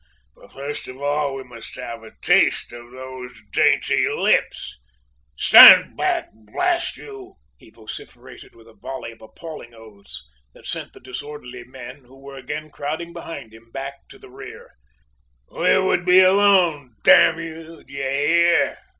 for 0.33 0.49
first 0.49 0.87
of 0.87 0.99
all 0.99 1.35
we 1.35 1.43
must 1.43 1.75
have 1.75 2.01
a 2.01 2.15
taste 2.23 2.73
of 2.73 2.89
those 2.89 3.39
dainty 3.53 4.03
lips; 4.09 4.81
stand 5.37 5.95
back, 5.95 6.31
bl 6.33 6.55
t 6.79 7.03
you," 7.03 7.35
he 7.59 7.69
vociferated 7.69 8.55
with 8.55 8.67
a 8.67 8.73
volley 8.73 9.11
of 9.11 9.21
appalling 9.21 9.75
oaths, 9.75 10.27
that 10.55 10.65
sent 10.65 10.91
the 10.93 10.99
disorderly 10.99 11.63
men, 11.65 12.05
who 12.05 12.19
were 12.19 12.35
again 12.35 12.71
crowding 12.71 13.13
behind 13.13 13.53
him, 13.53 13.69
back 13.69 13.93
into 14.05 14.17
the 14.17 14.31
rear; 14.31 14.71
"we 15.55 15.77
would 15.77 16.03
be 16.03 16.19
alone, 16.19 16.95
d 17.03 17.11
you; 17.11 17.83
do 17.83 17.93
you 17.93 18.01
hear?" 18.01 18.79